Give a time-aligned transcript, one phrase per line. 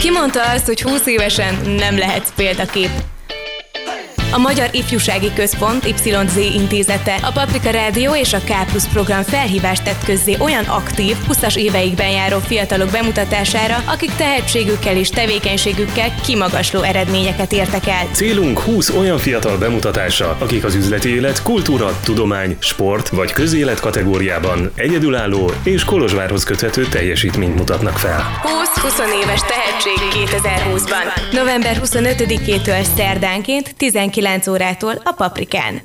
[0.00, 2.90] Ki mondta azt, hogy 20 évesen nem lehetsz példakép?
[4.32, 9.82] A Magyar Ifjúsági Központ YZ intézete, a Paprika Rádió és a K Plus program felhívást
[9.82, 17.52] tett közzé olyan aktív, 20-as éveikben járó fiatalok bemutatására, akik tehetségükkel és tevékenységükkel kimagasló eredményeket
[17.52, 18.06] értek el.
[18.12, 24.72] Célunk 20 olyan fiatal bemutatása, akik az üzleti élet, kultúra, tudomány, sport vagy közélet kategóriában
[24.74, 28.40] egyedülálló és Kolozsvárhoz köthető teljesítményt mutatnak fel.
[28.42, 31.32] 20-20 éves tehetség 2020-ban.
[31.32, 33.74] November 25-től szerdánként
[34.20, 35.80] 19 9 órától a Paprikán.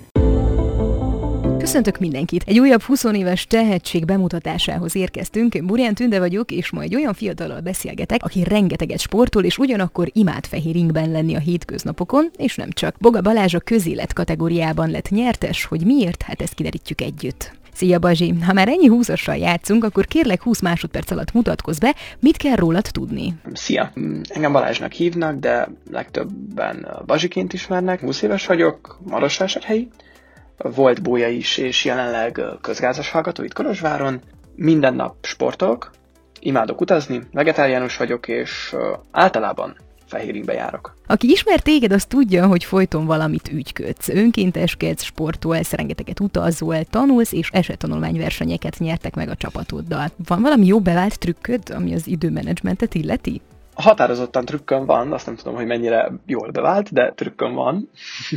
[1.57, 2.43] Köszöntök mindenkit!
[2.45, 5.65] Egy újabb 20 éves tehetség bemutatásához érkeztünk.
[5.65, 10.45] Burján Tünde vagyok, és ma egy olyan fiatalal beszélgetek, aki rengeteget sportol, és ugyanakkor imád
[10.45, 12.95] fehér ingben lenni a hétköznapokon, és nem csak.
[12.99, 17.51] Boga Balázs a közélet kategóriában lett nyertes, hogy miért, hát ezt kiderítjük együtt.
[17.75, 18.33] Szia Bazsi!
[18.45, 22.87] Ha már ennyi húszossal játszunk, akkor kérlek 20 másodperc alatt mutatkozz be, mit kell rólad
[22.91, 23.33] tudni?
[23.53, 23.91] Szia!
[24.23, 27.99] Engem Balázsnak hívnak, de legtöbben Bazsiként ismernek.
[27.99, 29.89] 20 éves vagyok, Marosvásárhelyi.
[30.57, 34.21] Volt bója is, és jelenleg közgázas hallgató itt Kolozsváron.
[34.55, 35.91] Minden nap sportolok,
[36.39, 38.75] imádok utazni, vegetáriánus vagyok, és
[39.11, 40.95] általában fehéringbe járok.
[41.07, 44.09] Aki ismer téged, az tudja, hogy folyton valamit ügyködsz.
[44.09, 50.07] Önkénteskedsz, sportolsz, rengeteget utazol, tanulsz, és esettanulmányversenyeket nyertek meg a csapatoddal.
[50.27, 53.41] Van valami jó bevált trükköd, ami az időmenedzsmentet illeti?
[53.73, 57.89] Határozottan trükköm van, azt nem tudom, hogy mennyire jól bevált, de trükköm van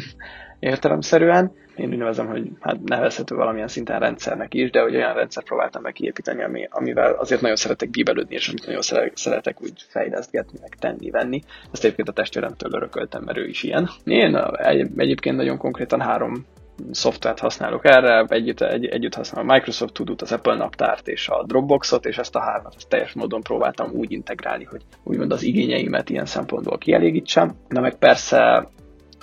[0.61, 5.43] értelemszerűen én úgy nevezem, hogy hát nevezhető valamilyen szinten rendszernek is, de hogy olyan rendszer
[5.43, 10.59] próbáltam meg kiépíteni, ami, amivel azért nagyon szeretek bíbelődni, és amit nagyon szeretek úgy fejlesztgetni,
[10.61, 11.43] meg tenni, venni.
[11.73, 13.89] Ezt egyébként a testvéremtől örököltem, mert ő is ilyen.
[14.05, 16.47] Én egy, egyébként nagyon konkrétan három
[16.91, 21.45] szoftvert használok erre, együtt, egy, együtt használom a Microsoft Tudut, az Apple naptárt és a
[21.47, 26.11] Dropboxot, és ezt a hármat ezt teljes módon próbáltam úgy integrálni, hogy úgymond az igényeimet
[26.11, 27.55] ilyen szempontból kielégítsem.
[27.69, 28.69] Na meg persze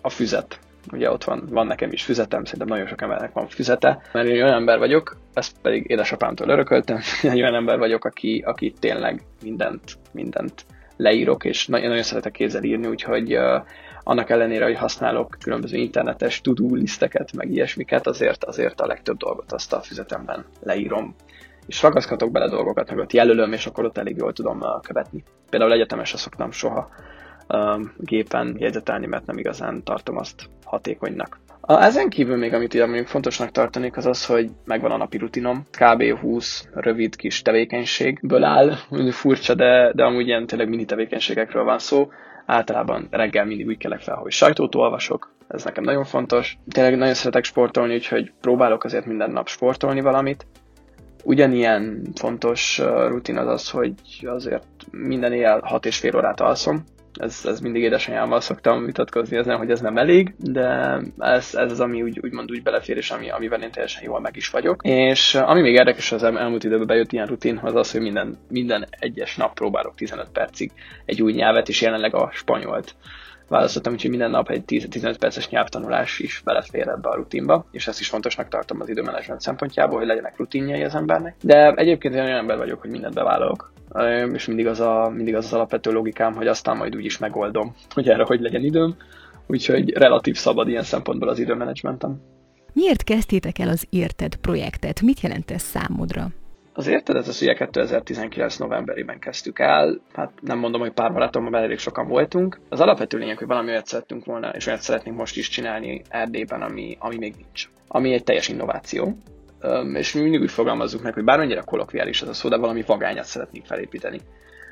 [0.01, 0.59] a füzet,
[0.91, 4.43] ugye ott van, van nekem is füzetem, szerintem nagyon sok embernek van füzete, mert én
[4.43, 9.97] olyan ember vagyok, ezt pedig édesapámtól örököltem, egy olyan ember vagyok, aki, aki tényleg mindent,
[10.11, 10.65] mindent
[10.97, 13.63] leírok, és nagyon, nagyon szeretek kézzel írni, úgyhogy uh,
[14.03, 19.51] annak ellenére, hogy használok különböző internetes to-do listeket, meg ilyesmiket, azért, azért a legtöbb dolgot
[19.51, 21.15] azt a füzetemben leírom
[21.67, 25.23] és ragaszkodok bele dolgokat, meg ott jelölöm, és akkor ott elég jól tudom követni.
[25.49, 26.89] Például egyetemesre szoktam soha
[27.97, 31.39] gépen jegyzetelni, mert nem igazán tartom azt hatékonynak.
[31.67, 35.65] A, ezen kívül még, amit még fontosnak tartanék, az az, hogy megvan a napi rutinom.
[35.71, 36.19] Kb.
[36.19, 38.75] 20 rövid kis tevékenységből áll,
[39.11, 42.09] furcsa, de, de amúgy ilyen tényleg mini tevékenységekről van szó.
[42.45, 46.57] Általában reggel mindig úgy kelek fel, hogy sajtót olvasok, ez nekem nagyon fontos.
[46.69, 50.45] Tényleg nagyon szeretek sportolni, úgyhogy próbálok azért minden nap sportolni valamit.
[51.23, 53.93] Ugyanilyen fontos rutin az az, hogy
[54.25, 56.83] azért minden éjjel 6 és fél órát alszom,
[57.19, 61.79] ez, ez mindig édesanyámmal szoktam vitatkozni ezen, hogy ez nem elég, de ez, ez az,
[61.79, 64.79] ami úgy, úgymond úgy belefér, és ami, amivel én teljesen jól meg is vagyok.
[64.83, 68.87] És ami még érdekes az elmúlt időben bejött ilyen rutin, az az, hogy minden, minden
[68.89, 70.71] egyes nap próbálok 15 percig
[71.05, 72.95] egy új nyelvet, és jelenleg a spanyolt
[73.47, 77.99] választottam, úgyhogy minden nap egy 10-15 perces nyelvtanulás is belefér ebbe a rutinba, és ezt
[77.99, 81.35] is fontosnak tartom az időmenedzsment szempontjából, hogy legyenek rutinjai az embernek.
[81.41, 83.73] De egyébként én olyan ember vagyok, hogy mindent bevállalok,
[84.33, 87.75] és mindig az, a, mindig az az alapvető logikám, hogy aztán majd úgy is megoldom,
[87.95, 88.95] hogy erre hogy legyen időm,
[89.47, 92.21] úgyhogy relatív szabad ilyen szempontból az időmenedzsmentem.
[92.73, 95.01] Miért kezdtétek el az Érted projektet?
[95.01, 96.27] Mit jelent ez számodra?
[96.77, 101.55] Az érted, ez az ugye 2019 novemberében kezdtük el, hát nem mondom, hogy pár barátommal
[101.55, 102.59] elég sokan voltunk.
[102.69, 106.61] Az alapvető lényeg, hogy valami olyat szerettünk volna, és olyat szeretnénk most is csinálni Erdélyben,
[106.61, 107.69] ami, ami még nincs.
[107.87, 109.17] Ami egy teljes innováció,
[109.93, 113.25] és mi mindig úgy fogalmazzuk meg, hogy bármennyire kolokviális ez a szó, de valami vagányat
[113.25, 114.19] szeretnénk felépíteni.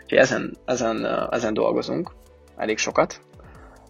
[0.03, 2.11] Úgyhogy ezen, ezen, ezen dolgozunk
[2.57, 3.21] elég sokat,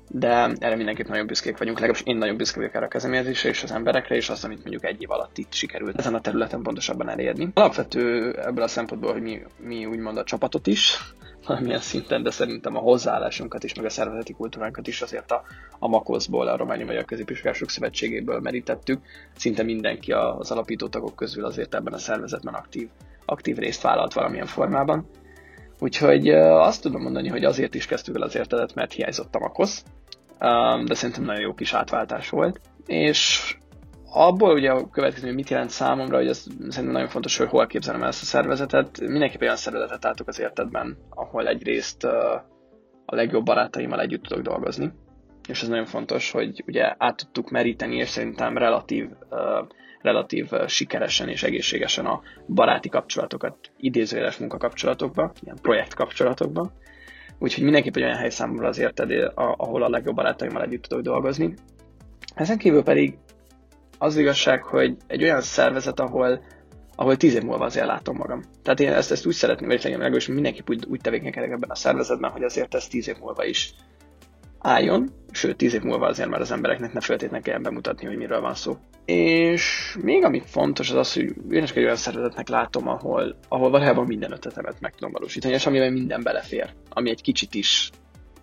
[0.09, 3.63] de erre mindenképp nagyon büszkék vagyunk, legalábbis én nagyon büszke vagyok erre a kezdeményezésre és
[3.63, 7.09] az emberekre, és azt, amit mondjuk egy év alatt itt sikerült ezen a területen pontosabban
[7.09, 7.49] elérni.
[7.53, 10.99] Alapvető ebből a szempontból, hogy mi, mi úgymond a csapatot is,
[11.47, 15.43] valamilyen szinten, de szerintem a hozzáállásunkat is, meg a szervezeti kultúránkat is azért a,
[15.79, 19.01] a MAKOSZ-ból, a Románia Magyar Középiskolások Szövetségéből merítettük.
[19.35, 22.89] Szinte mindenki az alapító tagok közül azért ebben a szervezetben aktív,
[23.25, 25.07] aktív részt vállalt valamilyen formában.
[25.79, 29.83] Úgyhogy azt tudom mondani, hogy azért is kezdtük el az értedet, mert hiányzott a MAKOSZ,
[30.85, 32.59] de szerintem nagyon jó kis átváltás volt.
[32.85, 33.55] És
[34.11, 37.67] abból ugye a következő, hogy mit jelent számomra, hogy ez szerintem nagyon fontos, hogy hol
[37.67, 38.99] képzelem el ezt a szervezetet.
[38.99, 42.03] Mindenképp olyan szervezetet álltok az értedben, ahol egyrészt
[43.05, 44.91] a legjobb barátaimmal együtt tudok dolgozni.
[45.47, 49.09] És ez nagyon fontos, hogy ugye át tudtuk meríteni, és szerintem relatív,
[50.01, 56.71] relatív sikeresen és egészségesen a baráti kapcsolatokat idézőjeles munkakapcsolatokba, ilyen projektkapcsolatokba
[57.43, 61.53] úgyhogy mindenképp egy olyan hely számomra az érted, ahol a legjobb barátaimmal együtt tudok dolgozni.
[62.35, 63.17] Ezen kívül pedig
[63.97, 66.43] az igazság, hogy egy olyan szervezet, ahol,
[66.95, 68.41] ahol tíz év múlva azért látom magam.
[68.61, 71.69] Tehát én ezt, ezt úgy szeretném, hogy legyen meg, és mindenképp úgy, úgy tevékenykedek ebben
[71.69, 73.73] a szervezetben, hogy azért ez tíz év múlva is
[74.63, 78.41] álljon, sőt, tíz év múlva azért már az embereknek ne feltétlenül kell bemutatni, hogy miről
[78.41, 78.77] van szó.
[79.05, 83.69] És még ami fontos az az, hogy én is egy olyan szervezetnek látom, ahol, ahol
[83.69, 87.89] valójában minden ötletemet meg tudom valósítani, és amiben minden belefér, ami egy kicsit is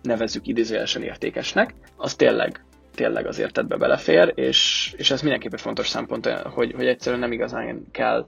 [0.01, 2.65] nevezzük idézőjelesen értékesnek, az tényleg
[2.95, 7.85] tényleg az értetbe belefér, és, és ez mindenképpen fontos szempont, hogy, hogy egyszerűen nem igazán
[7.91, 8.27] kell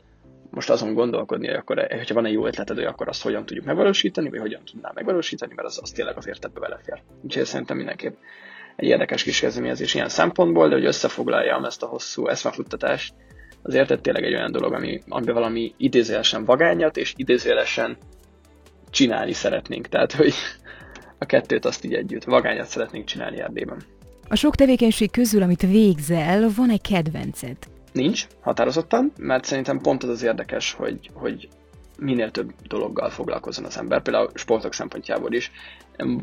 [0.53, 3.65] most azon gondolkodni, hogy akkor, hogyha van egy jó ötleted, hogy akkor azt hogyan tudjuk
[3.65, 7.01] megvalósítani, vagy hogyan tudnám megvalósítani, mert az, az tényleg az értetbe belefér.
[7.21, 8.15] Úgyhogy szerintem mindenképp
[8.75, 13.13] egy érdekes kis kezdeményezés ilyen szempontból, de hogy összefoglaljam ezt a hosszú eszmefuttatást,
[13.61, 17.97] azért ez tényleg egy olyan dolog, ami, amiben valami idézélesen vagányat és idézélesen
[18.89, 19.87] csinálni szeretnénk.
[19.87, 20.33] Tehát, hogy
[21.17, 23.83] a kettőt azt így együtt, vagányat szeretnénk csinálni Erdélyben.
[24.29, 27.57] A sok tevékenység közül, amit végzel, van egy kedvenced?
[27.93, 31.47] Nincs, határozottan, mert szerintem pont az az érdekes, hogy, hogy
[31.99, 35.51] minél több dologgal foglalkozzon az ember, például sportok szempontjából is.
[35.97, 36.17] Nem,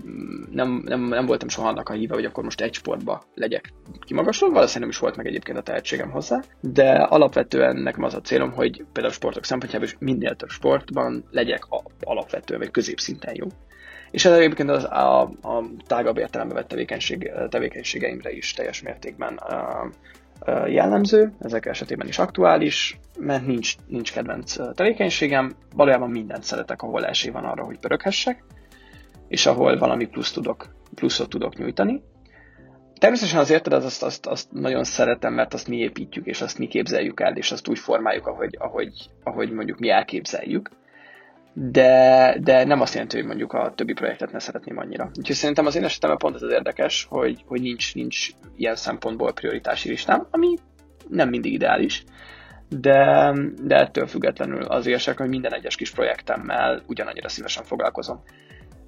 [0.51, 4.49] nem, nem, nem voltam soha annak a híve, hogy akkor most egy sportba legyek kimagasló,
[4.49, 8.53] valószínűleg nem is volt meg egyébként a tehetségem hozzá, de alapvetően nekem az a célom,
[8.53, 13.47] hogy például sportok szempontjából is minél több sportban legyek a, alapvetően vagy középszinten jó.
[14.11, 19.41] És ez egyébként az, a, a tágabb értelembe vett tevékenység, tevékenységeimre is teljes mértékben
[20.67, 27.31] jellemző, ezek esetében is aktuális, mert nincs, nincs kedvenc tevékenységem, valójában mindent szeretek, ahol esély
[27.33, 28.45] van arra, hogy pöröghessek,
[29.29, 32.03] és ahol valami plusz tudok, pluszot tudok nyújtani.
[32.99, 36.67] Természetesen az érted, azt, azt, azt nagyon szeretem, mert azt mi építjük, és azt mi
[36.67, 40.71] képzeljük el, és azt úgy formáljuk, ahogy, ahogy, ahogy mondjuk mi elképzeljük
[41.55, 45.11] de, de nem azt jelenti, hogy mondjuk a többi projektet ne szeretném annyira.
[45.19, 49.33] Úgyhogy szerintem az én esetemben pont ez az érdekes, hogy, hogy nincs, nincs ilyen szempontból
[49.33, 50.57] prioritási listám, ami
[51.09, 52.05] nem mindig ideális,
[52.69, 53.33] de,
[53.63, 58.23] de ettől függetlenül az igazság, hogy minden egyes kis projektemmel ugyanannyira szívesen foglalkozom.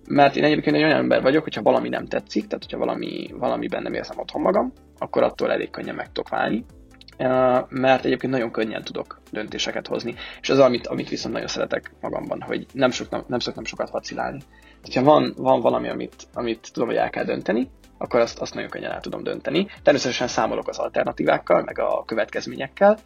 [0.09, 3.83] Mert én egyébként egy olyan ember vagyok, hogyha valami nem tetszik, tehát hogyha valami, valamiben
[3.83, 6.65] nem érzem otthon magam, akkor attól elég könnyen meg tudok válni,
[7.69, 10.15] mert egyébként nagyon könnyen tudok döntéseket hozni.
[10.41, 13.91] És az, amit, amit viszont nagyon szeretek magamban, hogy nem, sok, nem, nem szoktam sokat
[13.91, 14.41] vacilálni.
[14.95, 18.71] Ha van, van valami, amit, amit tudom, hogy el kell dönteni, akkor azt, azt nagyon
[18.71, 19.67] könnyen el tudom dönteni.
[19.83, 22.99] Természetesen számolok az alternatívákkal, meg a következményekkel,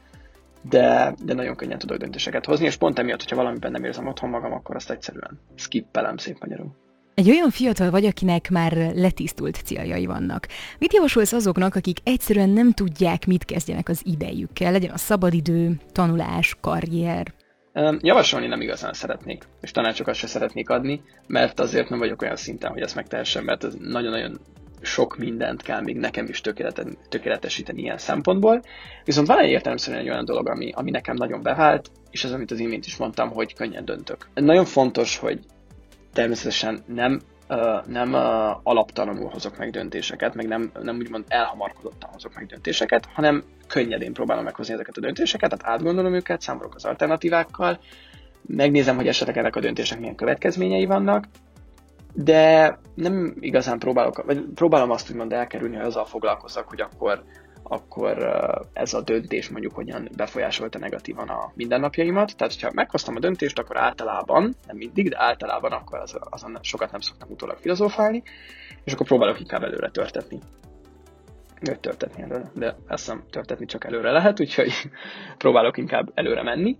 [0.63, 4.31] de, de nagyon könnyen tudok döntéseket hozni, és pont emiatt, hogyha valamiben nem érzem otthon
[4.31, 6.86] magam, akkor azt egyszerűen skippelem szép magyarul.
[7.17, 10.47] Egy olyan fiatal vagy, akinek már letisztult céljai vannak.
[10.79, 14.73] Mit javasolsz azoknak, akik egyszerűen nem tudják, mit kezdjenek az idejükkel?
[14.73, 17.35] Legyen a szabadidő, tanulás, karrier?
[18.01, 22.71] Javasolni nem igazán szeretnék, és tanácsokat se szeretnék adni, mert azért nem vagyok olyan szinten,
[22.71, 24.41] hogy ezt megtehessem, mert ez nagyon-nagyon
[24.81, 26.41] sok mindent kell még nekem is
[27.09, 28.63] tökéletesíteni ilyen szempontból.
[29.05, 32.51] Viszont van egy értelemszerűen egy olyan dolog, ami, ami nekem nagyon bevált, és az, amit
[32.51, 34.29] az imént is mondtam, hogy könnyen döntök.
[34.35, 35.41] Nagyon fontos, hogy
[36.17, 37.21] természetesen nem
[37.87, 38.15] nem
[38.63, 44.45] alaptalanul hozok meg döntéseket, meg nem, nem úgymond elhamarkodottan hozok meg döntéseket, hanem könnyedén próbálom
[44.45, 47.79] meghozni ezeket a döntéseket, tehát átgondolom őket, számolok az alternatívákkal,
[48.47, 51.25] megnézem, hogy esetleg ennek a döntésnek milyen következményei vannak,
[52.13, 57.25] de nem igazán próbálok, vagy próbálom azt úgymond elkerülni, hogy azzal foglalkozzak, hogy akkor
[57.69, 58.19] akkor
[58.73, 62.37] ez a döntés mondjuk hogyan befolyásolta negatívan a mindennapjaimat.
[62.37, 66.91] Tehát, hogyha meghoztam a döntést, akkor általában, nem mindig, de általában akkor az, azon sokat
[66.91, 68.23] nem szoktam utólag filozófálni,
[68.85, 70.39] és akkor próbálok inkább előre törtetni.
[71.61, 74.73] Vagy törtetni előre, de ezt nem törtetni csak előre lehet, úgyhogy
[75.39, 76.79] próbálok inkább előre menni,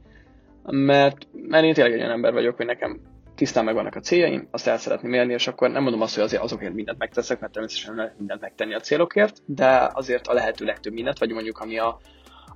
[0.63, 3.01] mert, mert én tényleg egy olyan ember vagyok, hogy nekem
[3.37, 6.43] tisztán megvannak a céljaim, azt el szeretném érni, és akkor nem mondom azt, hogy azért
[6.43, 10.65] azokért mindent megteszek, mert természetesen nem lehet mindent megtenni a célokért, de azért a lehető
[10.65, 12.01] legtöbb mindent, vagy mondjuk ami a,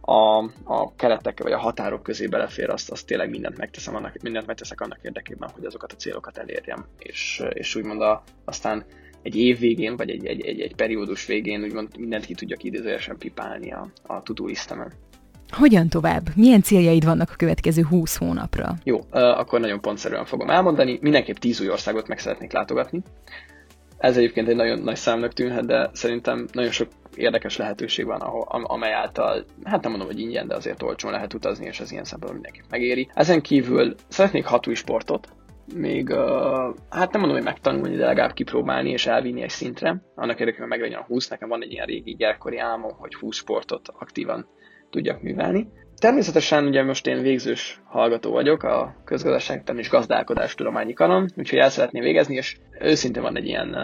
[0.00, 4.46] a, a keretek vagy a határok közé belefér, azt, azt tényleg mindent megteszem, annak, mindent
[4.46, 8.84] megteszek annak érdekében, hogy azokat a célokat elérjem, és, és úgymond a, aztán
[9.22, 13.18] egy év végén, vagy egy, egy, egy, egy periódus végén úgymond mindent ki tudjak idézőjesen
[13.18, 14.48] pipálni a, a to-do.
[15.50, 16.22] Hogyan tovább?
[16.36, 18.74] Milyen céljaid vannak a következő 20 hónapra?
[18.84, 20.98] Jó, akkor nagyon pontszerűen fogom elmondani.
[21.00, 23.02] Mindenképp 10 új országot meg szeretnék látogatni.
[23.98, 28.46] Ez egyébként egy nagyon nagy számnak tűnhet, de szerintem nagyon sok érdekes lehetőség van, ahol,
[28.48, 32.04] amely által, hát nem mondom, hogy ingyen, de azért olcsón lehet utazni, és az ilyen
[32.04, 33.10] szempontból mindenképp megéri.
[33.14, 35.28] Ezen kívül szeretnék hat új sportot,
[35.74, 36.14] még,
[36.90, 40.02] hát nem mondom, hogy megtanulni, de legalább kipróbálni és elvinni egy szintre.
[40.14, 43.88] Annak érdekében meglegyen a 20, nekem van egy ilyen régi gyerekkori álmom, hogy 20 sportot
[43.98, 44.46] aktívan
[44.90, 45.68] tudjak művelni.
[45.98, 51.70] Természetesen ugye most én végzős hallgató vagyok a közgazdaságtan és gazdálkodás tudományi kanon, úgyhogy el
[51.70, 53.76] szeretném végezni, és őszintén van egy ilyen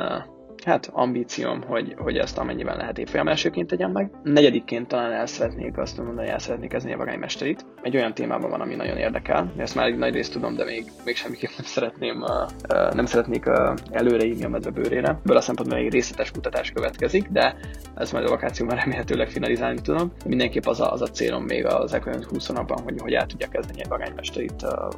[0.67, 4.11] hát ambícióm, hogy, hogy ezt amennyiben lehet évfolyam elsőként tegyem meg.
[4.23, 7.67] Negyedikként talán el szeretnék azt mondani, el szeretnék kezdeni a vagánymesterit.
[7.83, 9.53] Egy olyan témában van, ami nagyon érdekel.
[9.57, 13.47] Ezt már egy nagy részt tudom, de még, még semmiképp nem szeretném, uh, nem szeretnék
[13.47, 15.09] uh, előreírni a medve bőrére.
[15.09, 17.57] Ebből a szempontból egy részletes kutatás következik, de
[17.95, 20.13] ez majd a vakációban remélhetőleg finalizálni tudom.
[20.25, 23.49] Mindenképp az a, az a célom még az elkövetkező 20 napban, hogy, hogy el tudja
[23.49, 24.95] kezdeni egy vagánymesterit uh,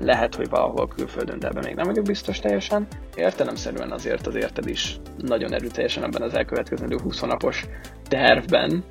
[0.00, 2.86] lehet, hogy valahol külföldön, de ebben még nem vagyok biztos teljesen.
[3.14, 7.64] Értelemszerűen azért az érted is nagyon erőteljesen ebben az elkövetkező 20 napos
[8.08, 8.84] tervben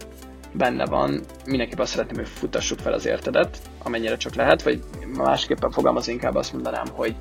[0.53, 1.20] benne van.
[1.46, 4.84] Mindenképp azt szeretném, hogy futassuk fel az értedet, amennyire csak lehet, vagy
[5.18, 7.15] másképpen fogalmaz inkább azt mondanám, hogy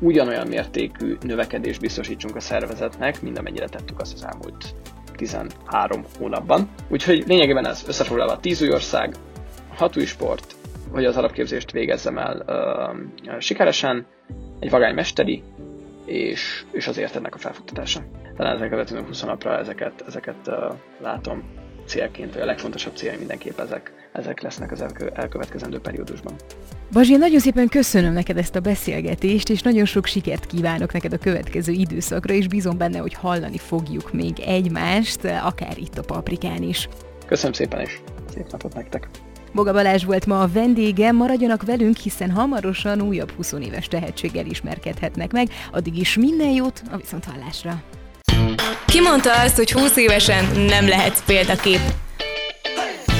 [0.00, 4.74] ugyanolyan mértékű növekedés biztosítsunk a szervezetnek, mint amennyire tettük azt az elmúlt
[5.16, 6.68] 13 hónapban.
[6.88, 9.14] Úgyhogy lényegében ez összefoglalva 10 új ország,
[9.74, 10.54] 6 új sport,
[10.90, 14.06] hogy az alapképzést végezzem el uh, sikeresen,
[14.58, 15.42] egy vagány mesteri,
[16.04, 18.00] és, és az értednek a felfutatása.
[18.36, 20.54] Talán ezek következő 20 napra ezeket, ezeket uh,
[21.00, 21.44] látom
[21.86, 26.34] célként, vagy a legfontosabb cél mindenképp ezek, ezek lesznek az elkövetkezendő periódusban.
[26.92, 31.18] Bazsi, nagyon szépen köszönöm neked ezt a beszélgetést, és nagyon sok sikert kívánok neked a
[31.18, 36.88] következő időszakra, és bízom benne, hogy hallani fogjuk még egymást, akár itt a paprikán is.
[37.26, 37.98] Köszönöm szépen, és
[38.34, 39.08] szép napot nektek!
[39.52, 45.32] Boga Balázs volt ma a vendége, maradjanak velünk, hiszen hamarosan újabb 20 éves tehetséggel ismerkedhetnek
[45.32, 45.48] meg.
[45.72, 47.82] Addig is minden jót, a viszonthallásra!
[48.86, 51.80] Ki mondta azt, hogy 20 évesen nem lehetsz példakép?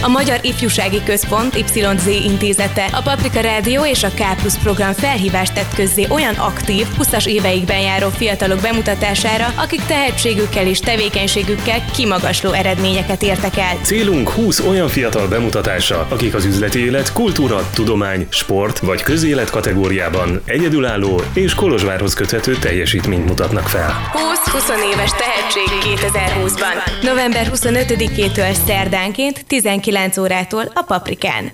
[0.02, 5.52] A Magyar Ifjúsági Központ YZ intézete, a Paprika Rádió és a K Plus program felhívást
[5.52, 13.22] tett közzé olyan aktív, 20-as éveikben járó fiatalok bemutatására, akik tehetségükkel és tevékenységükkel kimagasló eredményeket
[13.22, 13.76] értek el.
[13.82, 20.42] Célunk 20 olyan fiatal bemutatása, akik az üzleti élet, kultúra, tudomány, sport vagy közélet kategóriában
[20.44, 24.10] egyedülálló és Kolozsvárhoz köthető teljesítményt mutatnak fel.
[24.12, 27.02] 20-20 éves tehetség 2020-ban.
[27.02, 31.50] November 25-től szerdánként 19 9 órától a Paprikán.